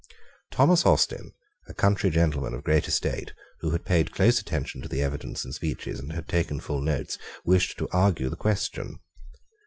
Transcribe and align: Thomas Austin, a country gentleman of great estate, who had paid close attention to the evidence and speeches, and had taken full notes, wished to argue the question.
Thomas 0.51 0.83
Austin, 0.83 1.31
a 1.67 1.75
country 1.75 2.09
gentleman 2.09 2.55
of 2.55 2.63
great 2.63 2.87
estate, 2.87 3.33
who 3.59 3.69
had 3.69 3.85
paid 3.85 4.11
close 4.15 4.39
attention 4.41 4.81
to 4.81 4.87
the 4.89 5.03
evidence 5.03 5.45
and 5.45 5.53
speeches, 5.53 5.99
and 5.99 6.11
had 6.13 6.27
taken 6.27 6.59
full 6.59 6.81
notes, 6.81 7.19
wished 7.45 7.77
to 7.77 7.87
argue 7.91 8.27
the 8.27 8.35
question. 8.35 8.97